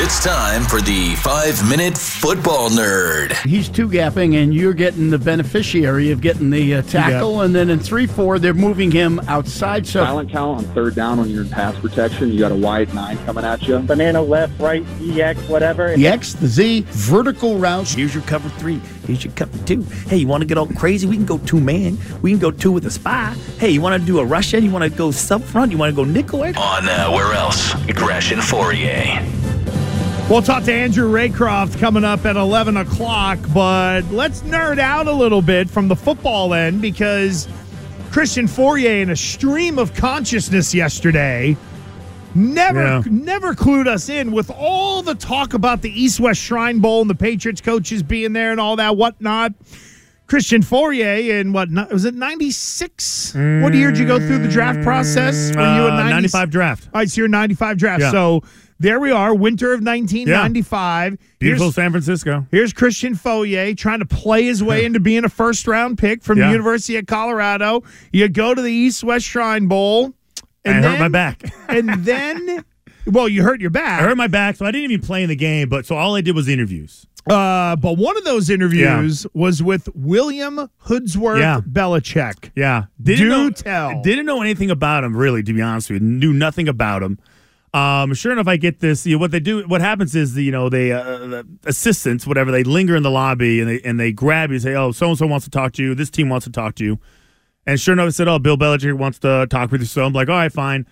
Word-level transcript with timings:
It's 0.00 0.22
time 0.22 0.62
for 0.62 0.80
the 0.80 1.16
five 1.16 1.68
minute 1.68 1.98
football 1.98 2.68
nerd. 2.68 3.32
He's 3.44 3.68
two 3.68 3.88
gapping, 3.88 4.40
and 4.40 4.54
you're 4.54 4.72
getting 4.72 5.10
the 5.10 5.18
beneficiary 5.18 6.12
of 6.12 6.20
getting 6.20 6.50
the 6.50 6.76
uh, 6.76 6.82
tackle. 6.82 7.40
And 7.40 7.52
then 7.52 7.68
in 7.68 7.80
3 7.80 8.06
4, 8.06 8.38
they're 8.38 8.54
moving 8.54 8.92
him 8.92 9.18
outside. 9.26 9.88
So 9.88 10.04
Silent 10.04 10.30
count 10.30 10.58
on 10.58 10.64
third 10.72 10.94
down 10.94 11.18
when 11.18 11.28
you're 11.28 11.42
in 11.42 11.50
pass 11.50 11.76
protection. 11.80 12.32
You 12.32 12.38
got 12.38 12.52
a 12.52 12.54
wide 12.54 12.94
nine 12.94 13.18
coming 13.26 13.44
at 13.44 13.62
you. 13.66 13.80
banana 13.80 14.22
left, 14.22 14.60
right, 14.60 14.86
EX, 15.02 15.40
whatever. 15.48 15.96
the 15.96 16.06
X, 16.06 16.34
the 16.34 16.46
Z, 16.46 16.84
vertical 16.90 17.58
routes. 17.58 17.94
Here's 17.94 18.14
your 18.14 18.22
cover 18.22 18.48
three. 18.50 18.80
Here's 19.04 19.24
your 19.24 19.32
cover 19.32 19.58
two. 19.66 19.82
Hey, 19.82 20.18
you 20.18 20.28
want 20.28 20.42
to 20.42 20.46
get 20.46 20.58
all 20.58 20.68
crazy? 20.68 21.08
We 21.08 21.16
can 21.16 21.26
go 21.26 21.38
two 21.38 21.60
man. 21.60 21.98
We 22.22 22.30
can 22.30 22.38
go 22.38 22.52
two 22.52 22.70
with 22.70 22.86
a 22.86 22.90
spy. 22.92 23.34
Hey, 23.58 23.70
you 23.70 23.80
want 23.80 24.00
to 24.00 24.06
do 24.06 24.20
a 24.20 24.24
rush 24.24 24.54
end? 24.54 24.64
You 24.64 24.70
want 24.70 24.84
to 24.84 24.96
go 24.96 25.10
sub 25.10 25.42
front? 25.42 25.72
You 25.72 25.78
want 25.78 25.90
to 25.90 25.96
go 25.96 26.04
nickel? 26.04 26.44
On 26.44 26.54
uh, 26.54 27.10
where 27.10 27.32
else? 27.32 27.74
Gresh 27.94 28.30
and 28.30 28.40
Fauria. 28.40 29.37
We'll 30.28 30.42
talk 30.42 30.64
to 30.64 30.72
Andrew 30.72 31.10
Raycroft 31.10 31.78
coming 31.78 32.04
up 32.04 32.26
at 32.26 32.36
11 32.36 32.76
o'clock, 32.76 33.38
but 33.54 34.02
let's 34.10 34.42
nerd 34.42 34.78
out 34.78 35.06
a 35.06 35.12
little 35.12 35.40
bit 35.40 35.70
from 35.70 35.88
the 35.88 35.96
football 35.96 36.52
end 36.52 36.82
because 36.82 37.48
Christian 38.10 38.46
Fauria, 38.46 39.00
in 39.00 39.08
a 39.08 39.16
stream 39.16 39.78
of 39.78 39.94
consciousness 39.94 40.74
yesterday, 40.74 41.56
never 42.34 42.82
Yeah. 42.82 43.02
never 43.10 43.54
clued 43.54 43.86
us 43.86 44.10
in 44.10 44.30
with 44.32 44.50
all 44.50 45.00
the 45.02 45.14
talk 45.14 45.54
about 45.54 45.80
the 45.80 45.90
East 45.98 46.20
West 46.20 46.42
Shrine 46.42 46.80
Bowl 46.80 47.00
and 47.00 47.08
the 47.08 47.14
Patriots 47.14 47.62
coaches 47.62 48.02
being 48.02 48.34
there 48.34 48.50
and 48.50 48.60
all 48.60 48.76
that 48.76 48.98
whatnot. 48.98 49.54
Christian 50.26 50.60
Fauria 50.62 51.40
in 51.40 51.54
what 51.54 51.70
was 51.90 52.04
it 52.04 52.14
96? 52.14 53.32
What 53.34 53.72
year 53.72 53.90
did 53.92 53.98
you 53.98 54.06
go 54.06 54.18
through 54.18 54.40
the 54.40 54.48
draft 54.48 54.82
process? 54.82 55.56
Were 55.56 55.62
you 55.62 55.84
a 55.86 55.92
Uh, 55.92 55.96
90 55.96 56.10
95 56.10 56.50
draft. 56.50 56.88
all 56.92 56.98
right, 57.00 57.10
so 57.10 57.18
you're 57.22 57.28
95 57.28 57.78
draft. 57.78 58.02
Yeah. 58.02 58.10
So 58.10 58.42
there 58.78 59.00
we 59.00 59.10
are, 59.10 59.34
winter 59.34 59.72
of 59.72 59.80
1995. 59.84 61.18
Beautiful 61.38 61.66
Here's, 61.66 61.74
San 61.74 61.90
Francisco. 61.90 62.46
here's 62.50 62.72
Christian 62.72 63.14
Fauria 63.14 63.76
trying 63.76 63.98
to 64.00 64.06
play 64.06 64.44
his 64.44 64.62
way 64.62 64.84
into 64.84 65.00
being 65.00 65.24
a 65.24 65.28
first 65.28 65.66
round 65.66 65.98
pick 65.98 66.22
from 66.22 66.38
the 66.38 66.50
University 66.50 66.96
of 66.96 67.06
Colorado. 67.06 67.82
You 68.12 68.28
go 68.28 68.54
to 68.54 68.62
the 68.62 68.72
East 68.72 69.02
West 69.04 69.26
Shrine 69.26 69.66
Bowl. 69.66 70.12
And 70.64 70.74
I 70.74 70.76
And 70.76 70.84
hurt 70.84 71.00
my 71.00 71.08
back. 71.08 71.42
and 71.68 71.88
then, 72.04 72.64
well, 73.06 73.28
you 73.28 73.42
hurt 73.42 73.60
your 73.60 73.70
back. 73.70 74.00
I 74.00 74.04
hurt 74.04 74.16
my 74.16 74.26
back, 74.26 74.56
so 74.56 74.66
I 74.66 74.70
didn't 74.70 74.90
even 74.90 75.04
play 75.06 75.22
in 75.22 75.28
the 75.28 75.36
game. 75.36 75.68
But 75.68 75.86
so 75.86 75.96
all 75.96 76.14
I 76.16 76.20
did 76.20 76.34
was 76.34 76.48
interviews. 76.48 77.06
Uh, 77.28 77.76
but 77.76 77.98
one 77.98 78.16
of 78.16 78.24
those 78.24 78.48
interviews 78.48 79.26
was 79.34 79.62
with 79.62 79.88
William 79.94 80.70
Hoodsworth 80.86 81.40
Yeah. 81.40 81.60
Belichick. 81.60 82.50
Yeah, 82.56 82.84
didn't 83.02 83.24
Do 83.24 83.28
know, 83.28 83.50
tell. 83.50 84.00
Didn't 84.02 84.24
know 84.24 84.40
anything 84.40 84.70
about 84.70 85.04
him 85.04 85.14
really, 85.16 85.42
to 85.42 85.52
be 85.52 85.60
honest 85.60 85.90
with 85.90 86.00
you. 86.02 86.08
Knew 86.08 86.32
nothing 86.32 86.68
about 86.68 87.02
him. 87.02 87.18
Um, 87.74 88.14
sure 88.14 88.32
enough, 88.32 88.48
I 88.48 88.56
get 88.56 88.80
this. 88.80 89.06
You 89.06 89.16
know, 89.16 89.20
what 89.20 89.30
they 89.30 89.40
do, 89.40 89.66
what 89.68 89.80
happens 89.80 90.14
is, 90.14 90.36
you 90.36 90.50
know, 90.50 90.68
they 90.68 90.92
uh, 90.92 91.02
the 91.02 91.46
assistants, 91.66 92.26
whatever, 92.26 92.50
they 92.50 92.64
linger 92.64 92.96
in 92.96 93.02
the 93.02 93.10
lobby 93.10 93.60
and 93.60 93.68
they 93.68 93.80
and 93.82 94.00
they 94.00 94.12
grab 94.12 94.50
you, 94.50 94.54
and 94.54 94.62
say, 94.62 94.74
"Oh, 94.74 94.92
so 94.92 95.08
and 95.08 95.18
so 95.18 95.26
wants 95.26 95.44
to 95.44 95.50
talk 95.50 95.72
to 95.74 95.82
you. 95.82 95.94
This 95.94 96.10
team 96.10 96.28
wants 96.28 96.44
to 96.46 96.52
talk 96.52 96.74
to 96.76 96.84
you." 96.84 96.98
And 97.66 97.78
sure 97.78 97.92
enough, 97.92 98.06
I 98.06 98.10
said, 98.10 98.28
"Oh, 98.28 98.38
Bill 98.38 98.56
Belichick 98.56 98.96
wants 98.96 99.18
to 99.20 99.46
talk 99.50 99.70
with 99.70 99.82
you." 99.82 99.86
So 99.86 100.04
I'm 100.04 100.12
like, 100.12 100.28
"All 100.28 100.36
right, 100.36 100.52
fine." 100.52 100.86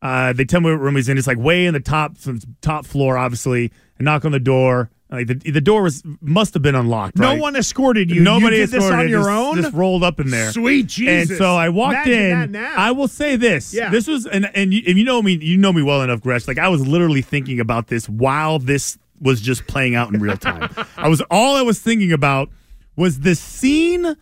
Uh, 0.00 0.32
they 0.34 0.44
tell 0.44 0.60
me 0.60 0.70
what 0.70 0.80
room 0.80 0.96
he's 0.96 1.08
in. 1.08 1.16
It's 1.16 1.26
like 1.26 1.38
way 1.38 1.64
in 1.64 1.72
the 1.72 1.80
top, 1.80 2.16
top 2.60 2.84
floor, 2.84 3.16
obviously. 3.16 3.72
And 3.98 4.04
knock 4.04 4.24
on 4.24 4.32
the 4.32 4.40
door. 4.40 4.90
Like 5.10 5.26
the, 5.26 5.34
the 5.34 5.60
door 5.60 5.82
was 5.82 6.02
must 6.20 6.54
have 6.54 6.62
been 6.62 6.74
unlocked. 6.74 7.18
No 7.18 7.28
right? 7.28 7.40
one 7.40 7.56
escorted 7.56 8.10
you. 8.10 8.22
Nobody 8.22 8.56
you 8.56 8.62
did 8.62 8.70
this 8.70 8.82
escorted 8.82 9.00
on 9.00 9.08
your 9.08 9.20
just- 9.20 9.30
own. 9.30 9.56
Just 9.56 9.74
rolled 9.74 10.02
up 10.02 10.18
in 10.18 10.30
there. 10.30 10.50
Sweet 10.50 10.86
Jesus! 10.86 11.30
And 11.30 11.38
so 11.38 11.54
I 11.54 11.68
walked 11.68 12.06
Imagine 12.06 12.54
in. 12.54 12.64
I 12.64 12.90
will 12.90 13.08
say 13.08 13.36
this. 13.36 13.72
Yeah. 13.74 13.90
This 13.90 14.06
was 14.06 14.26
and 14.26 14.50
and 14.54 14.72
you, 14.72 14.82
if 14.84 14.96
you 14.96 15.04
know 15.04 15.22
me, 15.22 15.34
you 15.34 15.56
know 15.56 15.72
me 15.72 15.82
well 15.82 16.02
enough, 16.02 16.20
Gresh. 16.20 16.48
Like 16.48 16.58
I 16.58 16.68
was 16.68 16.86
literally 16.86 17.22
thinking 17.22 17.60
about 17.60 17.88
this 17.88 18.08
while 18.08 18.58
this 18.58 18.98
was 19.20 19.40
just 19.40 19.66
playing 19.66 19.94
out 19.94 20.12
in 20.12 20.20
real 20.20 20.36
time. 20.36 20.68
I 20.96 21.08
was 21.08 21.20
all 21.30 21.54
I 21.54 21.62
was 21.62 21.80
thinking 21.80 22.12
about 22.12 22.48
was 22.96 23.20
the 23.20 23.34
scene 23.34 24.16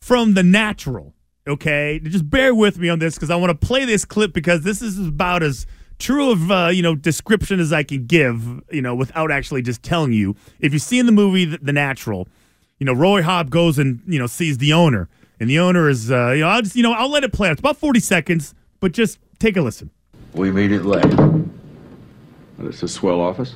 from 0.00 0.34
The 0.34 0.42
Natural. 0.42 1.14
Okay, 1.48 2.00
just 2.02 2.28
bear 2.28 2.54
with 2.54 2.78
me 2.78 2.88
on 2.88 2.98
this 2.98 3.14
because 3.14 3.30
I 3.30 3.36
want 3.36 3.50
to 3.58 3.66
play 3.66 3.84
this 3.84 4.04
clip 4.04 4.32
because 4.32 4.62
this 4.62 4.82
is 4.82 4.98
about 5.06 5.44
as 5.44 5.66
true 5.98 6.30
of 6.30 6.50
uh, 6.50 6.68
you 6.72 6.82
know 6.82 6.94
description 6.94 7.60
as 7.60 7.72
I 7.72 7.82
can 7.82 8.06
give. 8.06 8.62
You 8.70 8.82
know, 8.82 8.94
without 8.94 9.30
actually 9.30 9.62
just 9.62 9.82
telling 9.82 10.12
you. 10.12 10.36
If 10.60 10.72
you 10.72 10.78
see 10.78 10.98
in 10.98 11.06
the 11.06 11.12
movie 11.12 11.44
The, 11.44 11.58
the 11.58 11.72
Natural, 11.72 12.28
you 12.78 12.86
know 12.86 12.92
Roy 12.92 13.22
Hobb 13.22 13.50
goes 13.50 13.78
and 13.78 14.00
you 14.06 14.18
know 14.18 14.26
sees 14.26 14.58
the 14.58 14.72
owner, 14.72 15.08
and 15.40 15.48
the 15.48 15.58
owner 15.58 15.88
is 15.88 16.10
uh, 16.10 16.30
you 16.30 16.40
know 16.40 16.48
I'll 16.48 16.62
just 16.62 16.76
you 16.76 16.82
know 16.82 16.92
I'll 16.92 17.10
let 17.10 17.24
it 17.24 17.32
play. 17.32 17.50
It's 17.50 17.60
about 17.60 17.76
forty 17.76 18.00
seconds, 18.00 18.54
but 18.80 18.92
just 18.92 19.18
take 19.38 19.56
a 19.56 19.62
listen. 19.62 19.90
We 20.34 20.50
meet 20.50 20.72
it 20.72 20.84
late. 20.84 21.48
It's 22.58 22.82
a 22.82 22.88
swell 22.88 23.20
office. 23.20 23.54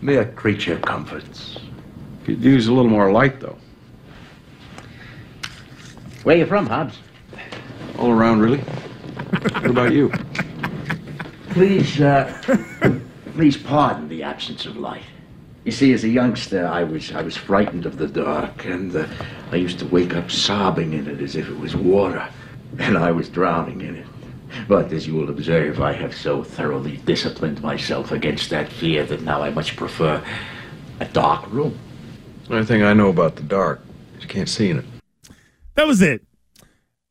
Mere 0.00 0.24
creature 0.24 0.78
comforts. 0.78 1.58
Could 2.24 2.42
use 2.42 2.68
a 2.68 2.72
little 2.72 2.90
more 2.90 3.10
light, 3.12 3.40
though. 3.40 3.56
Where 6.22 6.36
you 6.36 6.46
from, 6.46 6.66
Hobbs? 6.66 6.98
All 7.98 8.10
around, 8.10 8.40
really. 8.40 8.58
what 9.52 9.66
about 9.66 9.92
you? 9.92 10.12
Please, 11.52 12.00
uh, 12.00 12.32
please 13.34 13.58
pardon 13.58 14.08
the 14.08 14.22
absence 14.22 14.64
of 14.64 14.78
light. 14.78 15.02
You 15.64 15.72
see, 15.72 15.92
as 15.92 16.02
a 16.02 16.08
youngster, 16.08 16.66
I 16.66 16.82
was 16.82 17.12
I 17.12 17.20
was 17.20 17.36
frightened 17.36 17.84
of 17.84 17.98
the 17.98 18.08
dark, 18.08 18.64
and 18.64 18.96
uh, 18.96 19.06
I 19.50 19.56
used 19.56 19.78
to 19.80 19.86
wake 19.86 20.14
up 20.14 20.30
sobbing 20.30 20.94
in 20.94 21.06
it 21.06 21.20
as 21.20 21.36
if 21.36 21.48
it 21.48 21.58
was 21.58 21.76
water, 21.76 22.26
and 22.78 22.96
I 22.96 23.12
was 23.12 23.28
drowning 23.28 23.82
in 23.82 23.96
it. 23.96 24.06
But 24.66 24.92
as 24.92 25.06
you 25.06 25.14
will 25.14 25.28
observe, 25.28 25.80
I 25.80 25.92
have 25.92 26.16
so 26.16 26.42
thoroughly 26.42 26.96
disciplined 26.98 27.60
myself 27.60 28.12
against 28.12 28.48
that 28.48 28.72
fear 28.72 29.04
that 29.04 29.20
now 29.20 29.42
I 29.42 29.50
much 29.50 29.76
prefer 29.76 30.24
a 31.00 31.04
dark 31.04 31.50
room. 31.52 31.78
The 32.48 32.54
only 32.54 32.66
thing 32.66 32.82
I 32.82 32.94
know 32.94 33.10
about 33.10 33.36
the 33.36 33.42
dark 33.42 33.82
is 34.16 34.22
you 34.22 34.28
can't 34.28 34.48
see 34.48 34.70
in 34.70 34.78
it. 34.78 34.84
That 35.74 35.86
was 35.86 36.00
it. 36.00 36.24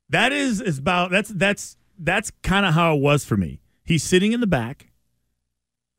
That 0.09 0.33
is 0.33 0.61
is 0.61 0.79
about 0.79 1.11
that's 1.11 1.29
that's 1.29 1.77
that's 1.99 2.31
kind 2.41 2.65
of 2.65 2.73
how 2.73 2.95
it 2.95 3.01
was 3.01 3.23
for 3.23 3.37
me. 3.37 3.60
He's 3.83 4.03
sitting 4.03 4.31
in 4.31 4.39
the 4.41 4.47
back. 4.47 4.87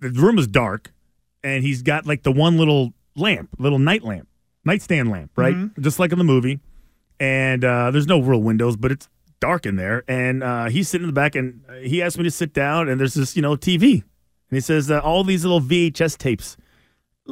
The 0.00 0.10
room 0.10 0.38
is 0.38 0.46
dark, 0.46 0.92
and 1.44 1.62
he's 1.64 1.82
got 1.82 2.06
like 2.06 2.22
the 2.22 2.32
one 2.32 2.56
little 2.56 2.92
lamp, 3.16 3.50
little 3.58 3.78
night 3.78 4.02
lamp, 4.02 4.28
nightstand 4.64 5.10
lamp, 5.10 5.30
right? 5.36 5.54
Just 5.80 5.98
like 5.98 6.12
in 6.12 6.18
the 6.18 6.24
movie. 6.24 6.60
And 7.20 7.64
uh, 7.64 7.90
there's 7.90 8.06
no 8.06 8.20
real 8.20 8.42
windows, 8.42 8.76
but 8.76 8.90
it's 8.90 9.08
dark 9.40 9.66
in 9.66 9.76
there. 9.76 10.02
And 10.08 10.42
uh, 10.42 10.68
he's 10.70 10.88
sitting 10.88 11.04
in 11.04 11.08
the 11.08 11.20
back, 11.20 11.34
and 11.36 11.62
he 11.82 12.02
asked 12.02 12.18
me 12.18 12.24
to 12.24 12.30
sit 12.30 12.52
down. 12.52 12.88
And 12.88 12.98
there's 12.98 13.14
this, 13.14 13.36
you 13.36 13.42
know, 13.42 13.56
TV, 13.56 13.92
and 13.92 14.02
he 14.50 14.60
says 14.60 14.90
uh, 14.90 14.98
all 15.00 15.22
these 15.24 15.44
little 15.44 15.60
VHS 15.60 16.18
tapes, 16.18 16.56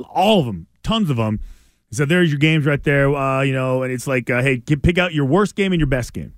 all 0.08 0.40
of 0.40 0.46
them, 0.46 0.66
tons 0.82 1.10
of 1.10 1.16
them. 1.16 1.40
He 1.88 1.96
said, 1.96 2.08
"There's 2.08 2.30
your 2.30 2.38
games 2.38 2.66
right 2.66 2.82
there." 2.82 3.12
Uh, 3.14 3.42
you 3.42 3.52
know, 3.52 3.82
and 3.82 3.92
it's 3.92 4.06
like, 4.06 4.30
uh, 4.30 4.42
"Hey, 4.42 4.58
pick 4.58 4.96
out 4.96 5.12
your 5.12 5.24
worst 5.24 5.56
game 5.56 5.72
and 5.72 5.80
your 5.80 5.88
best 5.88 6.12
game." 6.12 6.34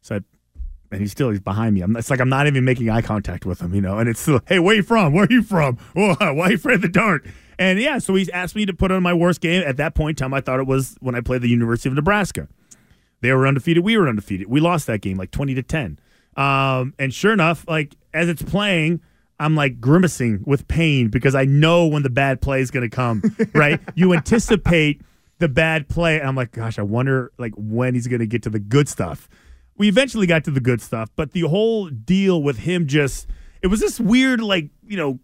So, 0.00 0.16
I, 0.16 0.20
and 0.90 1.00
he's 1.00 1.12
still 1.12 1.30
he's 1.30 1.40
behind 1.40 1.74
me. 1.74 1.82
I'm, 1.82 1.96
it's 1.96 2.10
like 2.10 2.20
I'm 2.20 2.28
not 2.28 2.46
even 2.46 2.64
making 2.64 2.90
eye 2.90 3.02
contact 3.02 3.44
with 3.46 3.60
him, 3.60 3.74
you 3.74 3.80
know. 3.80 3.98
And 3.98 4.08
it's 4.08 4.20
still, 4.20 4.40
"Hey, 4.46 4.58
where 4.58 4.74
you 4.74 4.82
from? 4.82 5.12
Where 5.12 5.24
are 5.24 5.32
you 5.32 5.42
from? 5.42 5.76
Whoa, 5.94 6.14
why 6.20 6.46
are 6.46 6.50
you 6.50 6.56
afraid 6.56 6.76
of 6.76 6.82
the 6.82 6.88
dark?" 6.88 7.26
And 7.58 7.80
yeah, 7.80 7.98
so 7.98 8.14
he's 8.14 8.28
asked 8.28 8.54
me 8.54 8.66
to 8.66 8.72
put 8.72 8.90
on 8.92 9.02
my 9.02 9.12
worst 9.12 9.40
game. 9.40 9.62
At 9.66 9.76
that 9.78 9.94
point 9.94 10.20
in 10.20 10.24
time, 10.24 10.34
I 10.34 10.40
thought 10.40 10.60
it 10.60 10.66
was 10.66 10.96
when 11.00 11.14
I 11.14 11.20
played 11.20 11.42
the 11.42 11.48
University 11.48 11.88
of 11.88 11.94
Nebraska. 11.94 12.48
They 13.20 13.32
were 13.32 13.46
undefeated. 13.46 13.84
We 13.84 13.96
were 13.96 14.08
undefeated. 14.08 14.48
We 14.48 14.60
lost 14.60 14.86
that 14.86 15.00
game 15.00 15.16
like 15.16 15.30
twenty 15.30 15.54
to 15.54 15.62
ten. 15.62 15.98
Um, 16.36 16.94
and 16.98 17.12
sure 17.12 17.32
enough, 17.32 17.64
like 17.68 17.96
as 18.14 18.28
it's 18.28 18.42
playing, 18.42 19.00
I'm 19.40 19.54
like 19.54 19.80
grimacing 19.80 20.44
with 20.46 20.68
pain 20.68 21.08
because 21.08 21.34
I 21.34 21.44
know 21.44 21.86
when 21.86 22.02
the 22.02 22.10
bad 22.10 22.40
play 22.40 22.60
is 22.60 22.70
going 22.70 22.88
to 22.88 22.94
come. 22.94 23.22
Right? 23.54 23.80
you 23.96 24.12
anticipate 24.12 25.00
the 25.38 25.48
bad 25.48 25.88
play, 25.88 26.18
and 26.20 26.28
I'm 26.28 26.36
like, 26.36 26.52
gosh, 26.52 26.78
I 26.78 26.82
wonder 26.82 27.32
like 27.38 27.54
when 27.56 27.94
he's 27.94 28.06
going 28.06 28.20
to 28.20 28.26
get 28.26 28.42
to 28.44 28.50
the 28.50 28.58
good 28.58 28.88
stuff. 28.88 29.28
We 29.78 29.88
eventually 29.88 30.26
got 30.26 30.44
to 30.44 30.50
the 30.50 30.60
good 30.60 30.82
stuff, 30.82 31.10
but 31.16 31.32
the 31.32 31.42
whole 31.42 31.88
deal 31.88 32.42
with 32.42 32.58
him 32.58 32.86
just 32.86 33.28
it 33.62 33.68
was 33.68 33.80
this 33.80 33.98
weird, 33.98 34.40
like 34.40 34.70
you 34.86 34.96
know, 34.96 35.18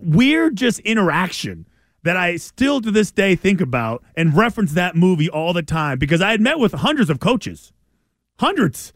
weird 0.00 0.56
just 0.56 0.80
interaction 0.80 1.66
that 2.02 2.16
I 2.16 2.36
still 2.36 2.80
to 2.82 2.90
this 2.90 3.10
day 3.10 3.34
think 3.34 3.60
about 3.60 4.04
and 4.16 4.36
reference 4.36 4.72
that 4.72 4.94
movie 4.94 5.28
all 5.28 5.52
the 5.52 5.62
time 5.62 5.98
because 5.98 6.20
I 6.20 6.30
had 6.30 6.40
met 6.40 6.58
with 6.58 6.72
hundreds 6.72 7.08
of 7.08 7.18
coaches, 7.18 7.72
hundreds, 8.38 8.92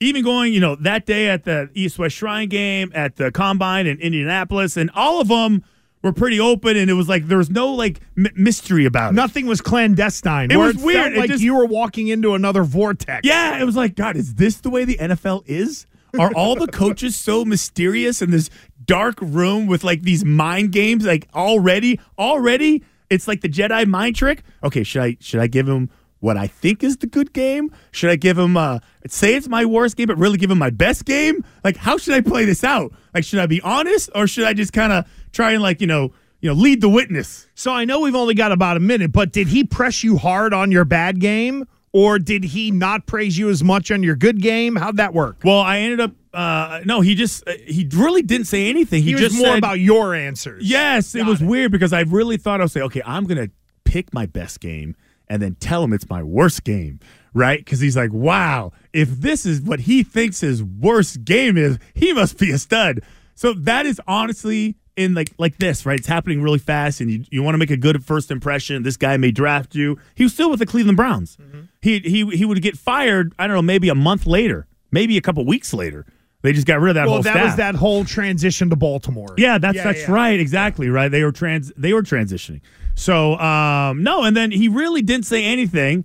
even 0.00 0.24
going, 0.24 0.52
you 0.52 0.60
know, 0.60 0.74
that 0.76 1.06
day 1.06 1.28
at 1.28 1.44
the 1.44 1.70
East 1.74 1.98
West 1.98 2.16
Shrine 2.16 2.48
game, 2.48 2.90
at 2.94 3.16
the 3.16 3.30
Combine 3.30 3.86
in 3.86 3.98
Indianapolis, 4.00 4.76
and 4.76 4.90
all 4.94 5.20
of 5.20 5.28
them 5.28 5.64
were 6.06 6.12
pretty 6.12 6.40
open, 6.40 6.76
and 6.76 6.88
it 6.88 6.94
was 6.94 7.08
like 7.08 7.26
there 7.26 7.36
was 7.38 7.50
no 7.50 7.72
like 7.74 8.00
m- 8.16 8.28
mystery 8.36 8.86
about 8.86 9.12
it. 9.12 9.16
Nothing 9.16 9.46
was 9.46 9.60
clandestine. 9.60 10.50
It 10.50 10.56
was 10.56 10.76
weird. 10.76 11.02
felt 11.02 11.12
It 11.14 11.18
like 11.18 11.30
just- 11.30 11.42
you 11.42 11.54
were 11.54 11.66
walking 11.66 12.08
into 12.08 12.34
another 12.34 12.62
vortex. 12.62 13.20
Yeah, 13.26 13.60
it 13.60 13.64
was 13.64 13.76
like, 13.76 13.94
God, 13.96 14.16
is 14.16 14.34
this 14.36 14.56
the 14.58 14.70
way 14.70 14.84
the 14.84 14.96
NFL 14.96 15.42
is? 15.46 15.86
Are 16.18 16.32
all 16.34 16.54
the 16.56 16.68
coaches 16.68 17.14
so 17.14 17.44
mysterious 17.54 18.22
in 18.22 18.30
this 18.30 18.48
dark 18.86 19.18
room 19.20 19.66
with 19.66 19.84
like 19.84 20.00
these 20.02 20.24
mind 20.24 20.72
games? 20.72 21.04
Like 21.04 21.28
already, 21.34 22.00
already, 22.18 22.82
it's 23.10 23.28
like 23.28 23.42
the 23.42 23.48
Jedi 23.48 23.86
mind 23.86 24.16
trick. 24.16 24.42
Okay, 24.64 24.82
should 24.82 25.02
I 25.02 25.16
should 25.20 25.40
I 25.40 25.46
give 25.46 25.68
him 25.68 25.90
what 26.26 26.36
I 26.36 26.48
think 26.48 26.82
is 26.82 26.96
the 26.96 27.06
good 27.06 27.32
game? 27.32 27.70
Should 27.92 28.10
I 28.10 28.16
give 28.16 28.36
him 28.36 28.56
uh 28.56 28.80
say 29.06 29.36
it's 29.36 29.46
my 29.48 29.64
worst 29.64 29.96
game, 29.96 30.08
but 30.08 30.18
really 30.18 30.36
give 30.38 30.50
him 30.50 30.58
my 30.58 30.70
best 30.70 31.04
game? 31.04 31.44
Like, 31.62 31.76
how 31.76 31.96
should 31.98 32.14
I 32.14 32.20
play 32.20 32.44
this 32.44 32.64
out? 32.64 32.92
Like, 33.14 33.22
should 33.22 33.38
I 33.38 33.46
be 33.46 33.60
honest 33.62 34.10
or 34.12 34.26
should 34.26 34.44
I 34.44 34.52
just 34.52 34.72
kind 34.72 34.92
of 34.92 35.04
try 35.30 35.52
and 35.52 35.62
like 35.62 35.80
you 35.80 35.86
know 35.86 36.12
you 36.40 36.48
know 36.50 36.54
lead 36.54 36.80
the 36.80 36.88
witness? 36.88 37.46
So 37.54 37.72
I 37.72 37.84
know 37.84 38.00
we've 38.00 38.16
only 38.16 38.34
got 38.34 38.50
about 38.50 38.76
a 38.76 38.80
minute, 38.80 39.12
but 39.12 39.30
did 39.32 39.46
he 39.46 39.62
press 39.62 40.02
you 40.02 40.16
hard 40.18 40.52
on 40.52 40.72
your 40.72 40.84
bad 40.84 41.20
game? 41.20 41.64
Or 41.92 42.18
did 42.18 42.44
he 42.44 42.72
not 42.72 43.06
praise 43.06 43.38
you 43.38 43.48
as 43.48 43.64
much 43.64 43.90
on 43.90 44.02
your 44.02 44.16
good 44.16 44.42
game? 44.42 44.76
How'd 44.76 44.98
that 44.98 45.14
work? 45.14 45.38
Well, 45.44 45.60
I 45.60 45.78
ended 45.78 46.00
up 46.00 46.10
uh 46.34 46.80
no, 46.84 47.00
he 47.02 47.14
just 47.14 47.46
uh, 47.48 47.52
he 47.64 47.88
really 47.94 48.22
didn't 48.22 48.48
say 48.48 48.68
anything. 48.68 49.02
He, 49.04 49.10
He, 49.10 49.14
was 49.14 49.22
just 49.22 49.36
more 49.36 49.46
said, 49.54 49.58
about 49.58 49.78
your 49.78 50.12
answers. 50.12 50.68
Yes, 50.68 51.14
it 51.14 51.20
Got 51.20 51.28
was 51.28 51.40
it. 51.40 51.46
weird 51.46 51.70
because 51.70 51.92
I 51.92 52.00
really 52.00 52.36
thought 52.36 52.60
I 52.60 52.64
was 52.64 52.72
say, 52.72 52.82
okay, 52.82 53.02
I'm 53.06 53.24
gonna 53.24 53.48
pick 53.84 54.12
my 54.12 54.26
best 54.26 54.58
game 54.60 54.96
and 55.28 55.40
then 55.42 55.54
tell 55.56 55.82
him 55.84 55.92
it's 55.92 56.08
my 56.08 56.22
worst 56.22 56.64
game, 56.64 57.00
right? 57.34 57.58
Because 57.58 57.80
he's 57.80 57.96
like, 57.96 58.12
wow, 58.12 58.72
if 58.92 59.08
this 59.10 59.44
is 59.46 59.60
what 59.60 59.80
he 59.80 60.02
thinks 60.02 60.40
his 60.40 60.62
worst 60.62 61.24
game 61.24 61.56
is, 61.56 61.78
he 61.94 62.12
must 62.12 62.38
be 62.38 62.50
a 62.50 62.58
stud. 62.58 63.00
So 63.34 63.52
that 63.54 63.86
is 63.86 64.00
honestly 64.06 64.76
in 64.96 65.12
like 65.14 65.32
like 65.38 65.58
this, 65.58 65.84
right? 65.84 65.98
It's 65.98 66.08
happening 66.08 66.40
really 66.40 66.58
fast, 66.58 67.00
and 67.02 67.10
you, 67.10 67.24
you 67.30 67.42
want 67.42 67.54
to 67.54 67.58
make 67.58 67.70
a 67.70 67.76
good 67.76 68.02
first 68.04 68.30
impression. 68.30 68.82
This 68.82 68.96
guy 68.96 69.16
may 69.18 69.30
draft 69.30 69.74
you. 69.74 69.98
He 70.14 70.22
was 70.24 70.32
still 70.32 70.48
with 70.48 70.58
the 70.58 70.64
Cleveland 70.66 70.96
Browns. 70.96 71.36
Mm-hmm. 71.36 71.60
He 71.82 71.98
he 72.00 72.24
he 72.36 72.44
would 72.46 72.62
get 72.62 72.78
fired. 72.78 73.34
I 73.38 73.46
don't 73.46 73.56
know, 73.56 73.62
maybe 73.62 73.90
a 73.90 73.94
month 73.94 74.26
later, 74.26 74.66
maybe 74.90 75.18
a 75.18 75.20
couple 75.20 75.44
weeks 75.44 75.74
later. 75.74 76.06
They 76.42 76.52
just 76.52 76.66
got 76.66 76.80
rid 76.80 76.90
of 76.90 76.94
that 76.94 77.06
Well, 77.06 77.14
whole 77.14 77.22
that 77.24 77.32
staff. 77.32 77.44
was 77.44 77.56
that 77.56 77.74
whole 77.74 78.04
transition 78.04 78.70
to 78.70 78.76
Baltimore. 78.76 79.34
Yeah, 79.36 79.58
that's 79.58 79.76
Yeah, 79.76 79.84
that's 79.84 80.02
yeah. 80.02 80.12
right. 80.12 80.38
Exactly 80.38 80.88
right. 80.88 81.08
They 81.10 81.24
were 81.24 81.32
trans. 81.32 81.72
They 81.76 81.92
were 81.92 82.02
transitioning. 82.02 82.60
So 82.96 83.36
um, 83.38 84.02
no, 84.02 84.24
and 84.24 84.36
then 84.36 84.50
he 84.50 84.68
really 84.68 85.02
didn't 85.02 85.26
say 85.26 85.44
anything, 85.44 86.04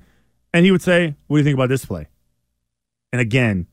and 0.53 0.65
he 0.65 0.71
would 0.71 0.81
say, 0.83 1.15
"What 1.27 1.37
do 1.37 1.39
you 1.39 1.43
think 1.43 1.55
about 1.55 1.69
this 1.69 1.85
play?" 1.85 2.07
And 3.11 3.19
again, 3.19 3.65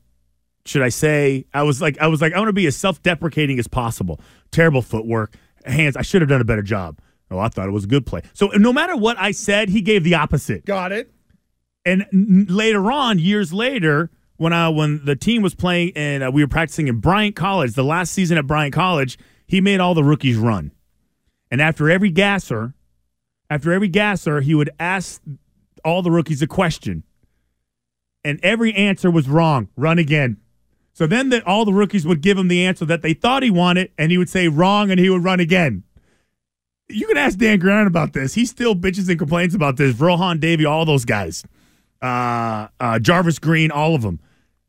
should 0.65 0.81
I 0.81 0.89
say? 0.89 1.45
I 1.53 1.63
was 1.63 1.81
like, 1.81 1.99
I 1.99 2.07
was 2.07 2.21
like, 2.21 2.33
I 2.33 2.37
want 2.37 2.49
to 2.49 2.53
be 2.53 2.67
as 2.67 2.75
self-deprecating 2.75 3.59
as 3.59 3.67
possible. 3.67 4.19
Terrible 4.51 4.81
footwork, 4.81 5.35
hands. 5.65 5.95
I 5.95 6.01
should 6.01 6.21
have 6.21 6.29
done 6.29 6.41
a 6.41 6.45
better 6.45 6.61
job. 6.61 6.99
Oh, 7.31 7.39
I 7.39 7.49
thought 7.49 7.67
it 7.67 7.71
was 7.71 7.83
a 7.83 7.87
good 7.87 8.05
play. 8.05 8.21
So 8.33 8.47
no 8.47 8.73
matter 8.73 8.95
what 8.95 9.17
I 9.19 9.31
said, 9.31 9.69
he 9.69 9.81
gave 9.81 10.03
the 10.03 10.15
opposite. 10.15 10.65
Got 10.65 10.91
it. 10.91 11.11
And 11.85 12.05
n- 12.11 12.47
later 12.49 12.91
on, 12.91 13.19
years 13.19 13.53
later, 13.53 14.09
when 14.37 14.53
I 14.53 14.69
when 14.69 15.05
the 15.05 15.15
team 15.15 15.41
was 15.41 15.53
playing 15.53 15.91
and 15.95 16.23
uh, 16.23 16.31
we 16.33 16.43
were 16.43 16.47
practicing 16.47 16.87
in 16.87 16.99
Bryant 16.99 17.35
College, 17.35 17.73
the 17.73 17.83
last 17.83 18.11
season 18.11 18.37
at 18.37 18.47
Bryant 18.47 18.73
College, 18.73 19.17
he 19.45 19.61
made 19.61 19.79
all 19.79 19.93
the 19.93 20.03
rookies 20.03 20.37
run. 20.37 20.71
And 21.51 21.61
after 21.61 21.89
every 21.89 22.09
gasser, 22.09 22.73
after 23.49 23.71
every 23.71 23.87
gasser, 23.87 24.41
he 24.41 24.55
would 24.55 24.69
ask 24.79 25.21
all 25.83 26.01
the 26.01 26.11
rookies 26.11 26.41
a 26.41 26.47
question, 26.47 27.03
and 28.23 28.39
every 28.43 28.73
answer 28.73 29.09
was 29.09 29.29
wrong. 29.29 29.69
Run 29.75 29.99
again. 29.99 30.37
So 30.93 31.07
then 31.07 31.29
the, 31.29 31.45
all 31.45 31.65
the 31.65 31.73
rookies 31.73 32.05
would 32.05 32.21
give 32.21 32.37
him 32.37 32.49
the 32.49 32.65
answer 32.65 32.85
that 32.85 33.01
they 33.01 33.13
thought 33.13 33.43
he 33.43 33.51
wanted, 33.51 33.91
and 33.97 34.11
he 34.11 34.17
would 34.17 34.29
say 34.29 34.47
wrong, 34.47 34.91
and 34.91 34.99
he 34.99 35.09
would 35.09 35.23
run 35.23 35.39
again. 35.39 35.83
You 36.89 37.07
can 37.07 37.17
ask 37.17 37.37
Dan 37.37 37.59
Graham 37.59 37.87
about 37.87 38.13
this. 38.13 38.33
He 38.33 38.45
still 38.45 38.75
bitches 38.75 39.07
and 39.09 39.19
complains 39.19 39.53
about 39.53 39.77
this. 39.77 39.99
Rohan 39.99 40.39
Davey, 40.39 40.65
all 40.65 40.85
those 40.85 41.05
guys 41.05 41.43
uh, 42.01 42.67
uh, 42.79 42.99
Jarvis 42.99 43.39
Green, 43.39 43.71
all 43.71 43.95
of 43.95 44.01
them. 44.01 44.19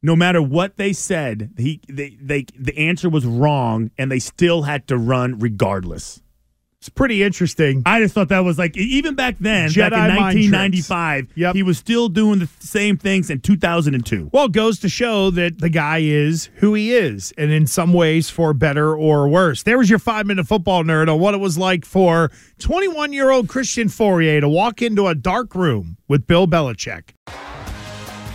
No 0.03 0.17
matter 0.17 0.41
what 0.41 0.77
they 0.77 0.93
said, 0.93 1.51
he 1.59 1.81
they, 1.87 2.17
they 2.21 2.47
the 2.59 2.77
answer 2.79 3.11
was 3.11 3.27
wrong, 3.27 3.91
and 3.99 4.11
they 4.11 4.19
still 4.19 4.63
had 4.63 4.87
to 4.89 4.97
run 4.97 5.39
regardless. 5.39 6.23
It's 6.81 6.89
pretty 6.89 7.23
interesting. 7.23 7.83
I 7.85 8.01
just 8.01 8.15
thought 8.15 8.31
that 8.31 8.39
was 8.39 8.57
like 8.59 8.75
even 8.75 9.15
back 9.15 9.37
then, 9.39 9.69
Jedi 9.69 9.91
back 9.91 10.09
in 10.13 10.17
1995, 10.17 11.29
Yep. 11.35 11.55
he 11.55 11.63
was 11.63 11.77
still 11.77 12.09
doing 12.09 12.39
the 12.39 12.49
same 12.61 12.97
things 12.97 13.29
in 13.29 13.41
2002. 13.41 14.31
Well, 14.33 14.47
it 14.47 14.53
goes 14.53 14.79
to 14.79 14.89
show 14.89 15.29
that 15.33 15.59
the 15.59 15.69
guy 15.69 15.99
is 15.99 16.49
who 16.55 16.73
he 16.73 16.95
is, 16.95 17.35
and 17.37 17.51
in 17.53 17.67
some 17.67 17.93
ways 17.93 18.31
for 18.31 18.55
better 18.55 18.97
or 18.97 19.29
worse. 19.29 19.63
There 19.63 19.77
was 19.77 19.91
your 19.91 19.99
five 19.99 20.25
minute 20.25 20.47
football 20.47 20.83
nerd 20.83 21.13
on 21.13 21.21
what 21.21 21.35
it 21.35 21.39
was 21.41 21.59
like 21.59 21.85
for 21.85 22.31
21 22.61 23.13
year 23.13 23.29
old 23.31 23.47
Christian 23.51 23.89
Fauria 23.89 24.41
to 24.41 24.49
walk 24.49 24.81
into 24.81 25.07
a 25.07 25.15
dark 25.15 25.55
room 25.55 25.99
with 26.09 26.27
Bill 26.27 26.47
Belichick. 26.47 27.11